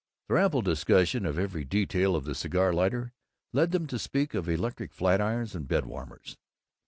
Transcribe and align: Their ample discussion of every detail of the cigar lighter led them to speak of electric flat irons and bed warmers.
Their 0.27 0.39
ample 0.39 0.63
discussion 0.63 1.27
of 1.27 1.37
every 1.37 1.63
detail 1.63 2.15
of 2.15 2.25
the 2.25 2.33
cigar 2.33 2.73
lighter 2.73 3.13
led 3.53 3.69
them 3.69 3.85
to 3.85 3.99
speak 3.99 4.33
of 4.33 4.49
electric 4.49 4.93
flat 4.93 5.21
irons 5.21 5.53
and 5.53 5.67
bed 5.67 5.85
warmers. 5.85 6.37